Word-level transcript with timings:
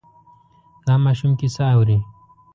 دا 0.85 0.95
ماشوم 1.03 1.31
کیسه 1.39 1.63
اوري. 1.73 1.97